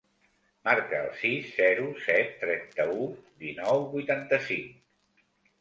[0.67, 3.05] Marca el sis, zero, set, trenta-u,
[3.45, 5.25] dinou, vuitanta-cinc.